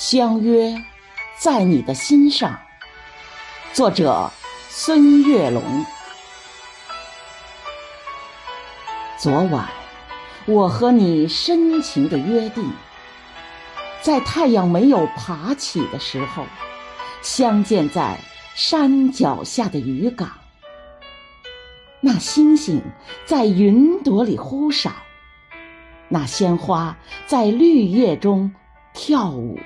[0.00, 0.82] 相约
[1.36, 2.58] 在你的心上。
[3.74, 4.30] 作者：
[4.70, 5.62] 孙月龙。
[9.18, 9.68] 昨晚，
[10.46, 12.72] 我和你深情的约定，
[14.00, 16.46] 在太阳没有爬起的时候，
[17.20, 18.18] 相见在
[18.54, 20.30] 山脚下的渔港。
[22.00, 22.80] 那星星
[23.26, 24.94] 在云朵里忽闪，
[26.08, 26.96] 那鲜花
[27.26, 28.50] 在绿叶中
[28.94, 29.58] 跳舞。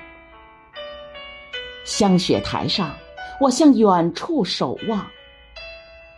[1.85, 2.95] 香雪台上，
[3.39, 5.05] 我向远处守望，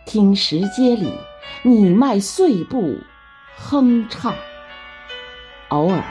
[0.06, 1.12] 听石阶里
[1.62, 2.96] 你迈碎步
[3.54, 4.34] 哼唱。
[5.68, 6.02] 偶尔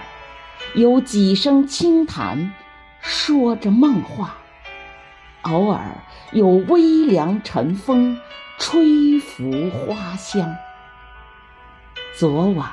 [0.76, 2.54] 有几声轻弹，
[3.02, 4.28] 说着梦话；
[5.42, 5.82] 偶尔
[6.34, 8.16] 有微凉晨风，
[8.60, 10.56] 吹拂花香。
[12.16, 12.70] 昨晚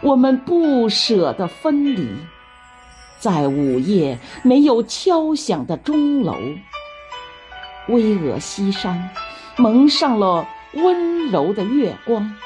[0.00, 2.08] 我们不舍得分离。
[3.24, 6.36] 在午夜没有敲响的钟楼，
[7.88, 9.08] 巍峨西山
[9.56, 12.36] 蒙上了温柔的月光，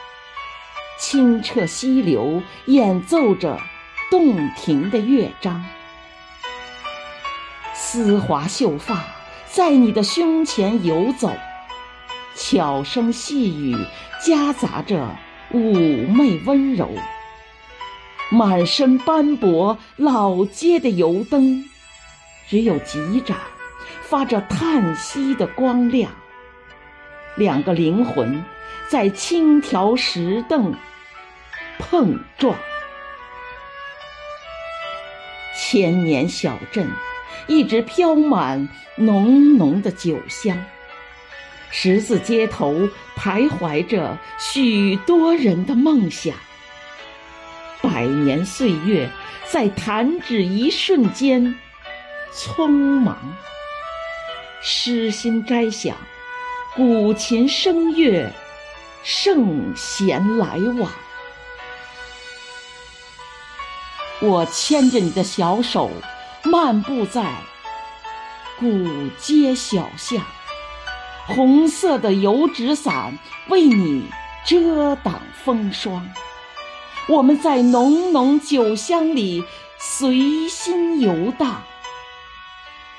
[0.97, 3.59] 清澈溪流演奏着
[4.09, 5.65] 洞庭的乐章，
[7.75, 9.05] 丝滑秀发
[9.51, 11.33] 在你的胸前游走，
[12.37, 13.77] 悄声细语
[14.25, 15.17] 夹杂着
[15.51, 16.89] 妩媚温柔。
[18.31, 21.65] 满身斑驳，老街的油灯，
[22.47, 23.37] 只有几盏，
[24.03, 26.11] 发着叹息的光亮。
[27.37, 28.45] 两个灵魂
[28.89, 30.75] 在青条石凳
[31.79, 32.55] 碰撞。
[35.57, 36.91] 千年小镇
[37.47, 40.63] 一直飘满浓浓的酒香，
[41.71, 46.35] 十字街头徘徊着许多人的梦想。
[47.81, 49.11] 百年岁月，
[49.51, 51.55] 在弹指一瞬间，
[52.35, 53.17] 匆忙。
[54.61, 55.97] 诗心摘想，
[56.75, 58.33] 古琴声乐，
[59.05, 60.91] 圣贤来往。
[64.21, 65.91] 我牵着你的小手，
[66.43, 67.33] 漫步在
[68.59, 68.67] 古
[69.17, 70.21] 街小巷，
[71.27, 73.17] 红色的油纸伞
[73.49, 74.11] 为你
[74.45, 76.05] 遮挡风霜。
[77.09, 79.43] 我们在浓浓酒香里
[79.79, 81.63] 随心游荡，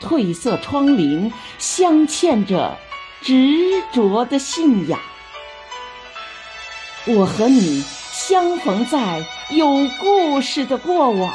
[0.02, 2.76] 褪色窗棂镶嵌着
[3.22, 5.00] 执着的信仰。
[7.06, 7.82] 我和你
[8.12, 11.32] 相逢在有故事的过往，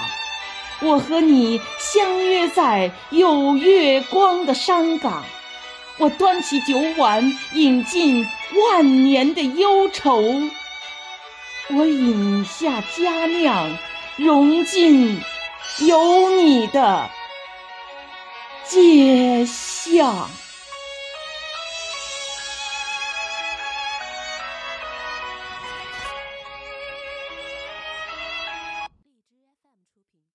[0.81, 5.23] 我和你相约在有月光的山岗。
[5.97, 8.27] 我端起酒碗，饮尽
[8.73, 10.21] 万年的忧愁。
[11.71, 13.79] 我饮下佳酿，
[14.17, 15.19] 融进
[15.81, 17.09] 有你的
[18.67, 20.29] 街巷。